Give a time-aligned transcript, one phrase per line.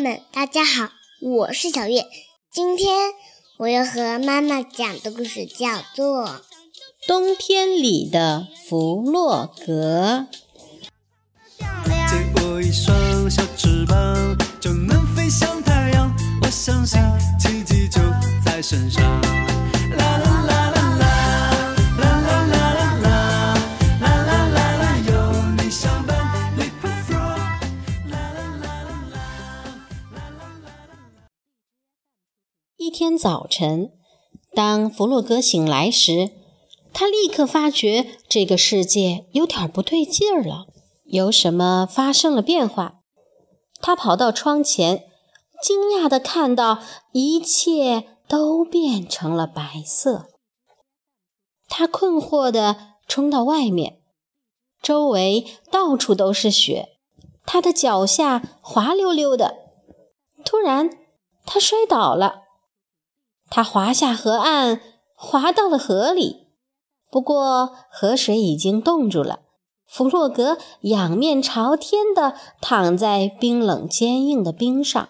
[0.00, 2.06] 们，大家好，我是小月。
[2.50, 3.12] 今天
[3.58, 6.26] 我要和妈妈讲的故事叫做
[7.06, 10.26] 《冬天里的弗洛格》。
[11.58, 16.10] 借我一双小翅膀，就能飞向太阳。
[16.42, 16.98] 我相信
[17.38, 18.00] 奇迹就
[18.42, 19.49] 在身上。
[33.10, 33.90] 天早晨，
[34.54, 36.30] 当弗洛格醒来时，
[36.92, 40.68] 他立刻发觉这个世界有点不对劲儿了，
[41.06, 43.00] 有什么发生了变化。
[43.80, 45.06] 他跑到窗前，
[45.60, 46.78] 惊讶地看到
[47.10, 50.28] 一切都变成了白色。
[51.68, 52.76] 他困惑地
[53.08, 53.98] 冲到外面，
[54.80, 56.90] 周围到处都是雪，
[57.44, 59.56] 他的脚下滑溜溜的。
[60.44, 60.88] 突然，
[61.44, 62.42] 他摔倒了。
[63.50, 64.80] 他滑下河岸，
[65.14, 66.46] 滑到了河里。
[67.10, 69.40] 不过河水已经冻住了。
[69.86, 75.08] 弗洛格仰面朝天地躺在冰冷坚硬的冰上。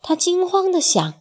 [0.00, 1.20] 他惊慌地想：“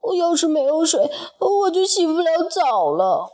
[0.00, 3.28] 我要是没有水，我就洗不了澡了。”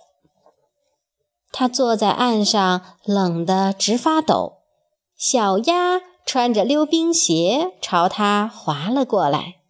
[1.53, 4.55] 他坐在岸上，冷得直发抖。
[5.17, 9.61] 小鸭穿着溜冰鞋朝他滑了过来。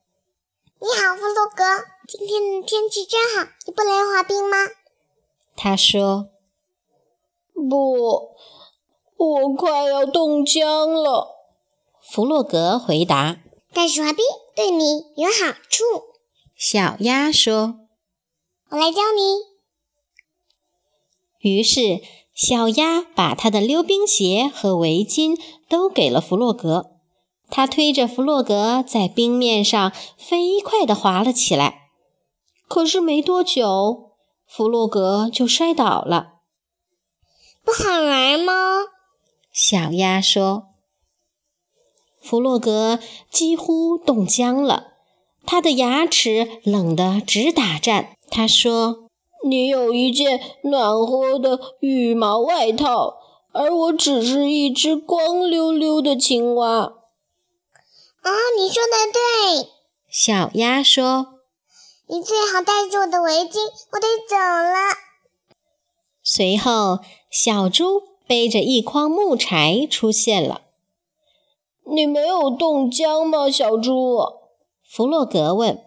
[0.81, 1.62] 你好，弗洛格，
[2.07, 4.57] 今天的天气真好，你不来滑冰吗？
[5.57, 6.29] 他说
[7.55, 8.35] ：“不，
[9.17, 11.35] 我快要冻僵了。”
[12.07, 13.39] 弗洛格回答。
[13.73, 14.23] 但是滑冰
[14.55, 15.83] 对你有好处。
[16.55, 17.81] 小鸭说
[18.71, 19.41] 我来教你。
[21.41, 22.03] ：“于是
[22.35, 26.91] 小鸭把它的溜冰鞋和围巾都给了弗洛格。
[27.51, 31.83] 他推着弗洛格在冰面上飞快地滑了起来。
[32.69, 34.13] 可是没多久，
[34.47, 36.35] 弗洛格就摔倒了。
[37.64, 38.52] 不好玩吗？
[39.52, 40.67] 小鸭说。
[42.20, 42.98] 弗洛格
[43.30, 44.95] 几乎冻僵了，
[45.47, 48.17] 他的牙齿冷得直打颤。
[48.30, 49.11] 他说
[49.46, 53.19] ：“你有一件暖和的羽毛外套，
[53.52, 56.81] 而我只是一只光溜溜的青蛙。
[56.81, 59.69] 啊，你说的对。”
[60.11, 61.33] 小鸭说。
[62.07, 63.61] 你最好带着我的围巾，
[63.92, 64.75] 我得走了。
[66.23, 66.98] 随后，
[67.31, 70.61] 小猪背着一筐木柴出现了。
[71.91, 74.19] 你没有冻僵吗，小猪？
[74.87, 75.83] 弗洛格问。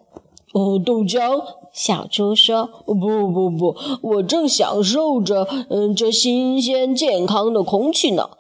[0.54, 1.40] 哦，冻僵？
[1.72, 2.66] 小猪说。
[2.86, 8.32] 不不不，我正享受着嗯这新鲜健康的空气呢。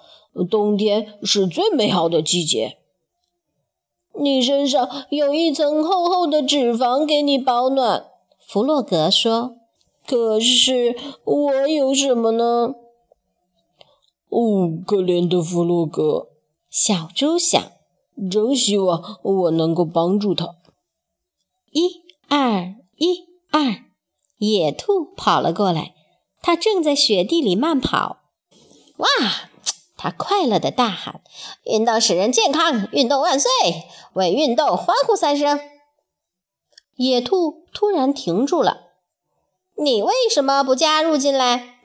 [0.49, 2.77] 冬天是最美好的季节。
[4.19, 8.05] 你身上有一层厚厚的脂肪给你保暖，
[8.45, 9.55] 弗洛格说。
[10.05, 10.95] 可是
[11.25, 12.75] 我有什么呢？
[14.29, 16.29] 哦，可怜的弗洛格，
[16.69, 17.61] 小猪想，
[18.31, 20.55] 真希望我能够帮助他。
[21.71, 23.83] 一二一二，
[24.37, 25.93] 野兔跑了过来，
[26.41, 28.19] 它正在雪地里慢跑。
[28.97, 29.46] 哇！
[29.97, 31.21] 他快乐地大喊
[31.65, 33.49] ：“运动使人健康，运动万岁！
[34.13, 35.59] 为运动欢呼三声！”
[36.95, 38.91] 野兔突然停住了。
[39.75, 41.79] “你为什么不加入进来，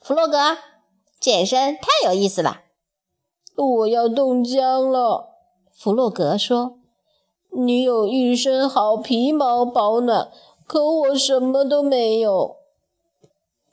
[0.00, 0.58] 弗洛格？
[1.20, 2.62] 健身太有意思了。
[3.56, 5.30] ”“我要冻僵了。”
[5.72, 6.78] 弗洛格说。
[7.54, 10.32] “你有一身好皮毛保暖，
[10.66, 12.56] 可我什么都没有。”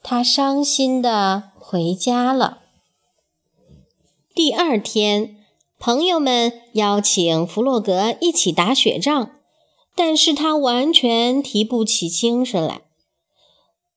[0.04, 2.60] 他伤心地回家了。
[4.42, 5.36] 第二天，
[5.78, 9.32] 朋友们邀请弗洛格一起打雪仗，
[9.98, 12.84] 但是他完全提不起精神来。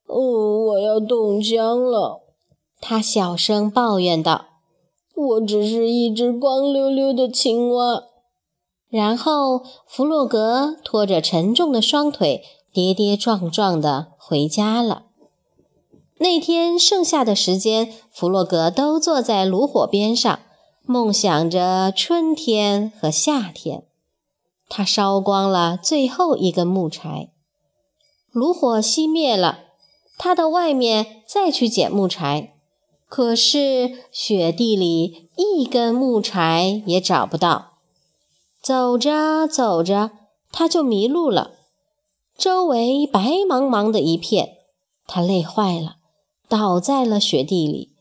[0.05, 2.23] 哦，我要冻僵了，
[2.81, 4.47] 他小声抱怨道
[5.15, 8.03] ：“我只是一只光溜溜的青蛙。”
[8.91, 15.03] 然后，弗洛格拖着沉重的双腿，跌跌撞撞地回家了。
[16.23, 20.39] 那天剩下的时间，弗洛格都坐在炉火边上，
[20.85, 23.83] 梦想着春天和夏天。
[24.69, 27.29] 他烧光了最后一根木柴，
[28.31, 29.65] 炉火熄灭了。
[30.17, 32.53] 他到外面再去捡木柴，
[33.09, 37.73] 可是雪地里一根木柴也找不到。
[38.61, 40.11] 走着走着，
[40.53, 41.51] 他就迷路了，
[42.37, 44.59] 周围白茫茫的一片，
[45.05, 45.97] 他累坏了。
[46.53, 47.95] 倒在了雪地里，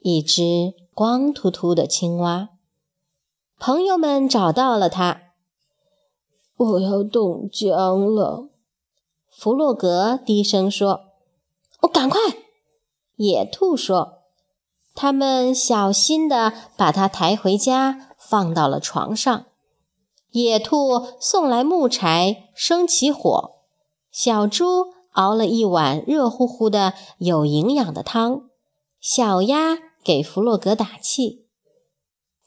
[0.00, 2.50] 一只光秃秃的青蛙。
[3.58, 5.22] 朋友们找到了它。
[6.54, 8.50] 我要冻僵了。
[9.30, 11.14] 弗洛格低声说
[11.80, 12.20] ：“哦，赶快！”
[13.16, 14.18] 野兔说
[14.94, 19.46] ：“他们小心地把它抬回家，放到了床上。
[20.32, 23.52] 野兔送来木柴，生起火。
[24.10, 28.42] 小猪熬了一碗热乎乎的、有营养的汤。
[29.00, 31.46] 小鸭给弗洛格打气。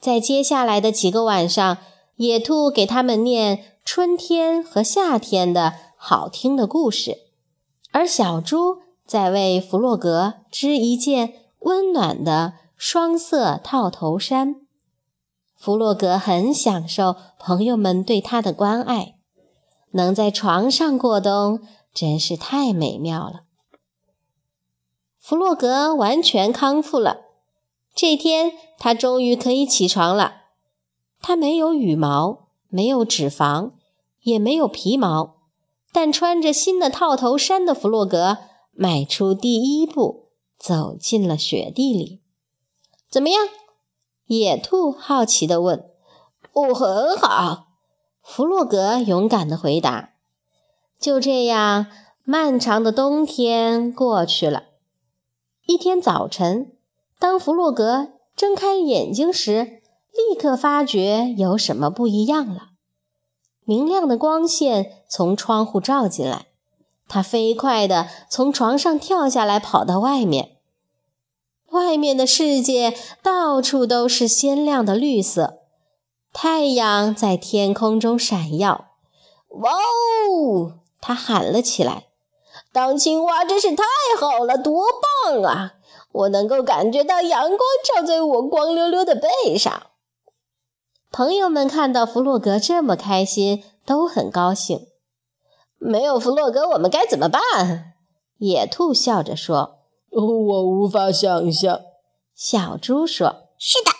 [0.00, 1.76] 在接下来的几个晚上，
[2.16, 5.74] 野兔给他们念春天和夏天的。
[6.00, 7.16] 好听的故事，
[7.90, 14.60] 而小猪在为弗洛格织一件温暖的双色套头衫。
[15.56, 19.16] 弗洛格很享受朋友们对他的关爱，
[19.90, 21.60] 能在床上过冬
[21.92, 23.42] 真是太美妙了。
[25.18, 27.22] 弗洛格完全康复了，
[27.94, 30.42] 这天他终于可以起床了。
[31.20, 33.72] 他没有羽毛，没有脂肪，
[34.22, 35.36] 也没有皮毛。
[35.92, 38.38] 但穿着新的套头衫的弗洛格
[38.72, 42.20] 迈出第一步，走进了雪地里。
[43.10, 43.48] 怎么样？
[44.26, 45.90] 野兔好奇地问。
[46.52, 47.68] “哦，很好。”
[48.22, 50.12] 弗洛格勇敢地回答。
[51.00, 51.86] 就这样，
[52.24, 54.64] 漫长的冬天过去了。
[55.66, 56.72] 一天早晨，
[57.18, 59.80] 当弗洛格睁开眼睛时，
[60.12, 62.70] 立刻发觉有什么不一样了。
[63.64, 66.46] 明亮的光线从窗户照进来，
[67.06, 70.56] 他飞快地从床上跳下来，跑到外面。
[71.70, 75.58] 外面的世界到处都是鲜亮的绿色，
[76.32, 78.86] 太阳在天空中闪耀。
[79.50, 80.78] 哇哦！
[81.00, 82.06] 他喊了起来
[82.72, 83.84] ：“当青蛙真是太
[84.18, 84.84] 好了，多
[85.24, 85.74] 棒啊！
[86.12, 89.88] 我能够感觉到阳光照在我光溜溜的背上。”
[91.10, 94.88] 朋友们看到弗洛格这么开心，都很高兴。
[95.78, 97.40] 没有弗洛格，我们该怎么办？
[98.38, 99.78] 野兔笑着说
[100.10, 101.80] ：“我无法想象。”
[102.34, 103.90] 小猪说：“是的。”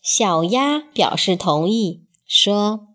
[0.00, 2.88] 小鸭表示同意，说：“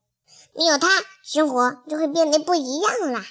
[0.56, 0.88] 你有它，
[1.34, 3.26] 生活就会变得不一样啦。”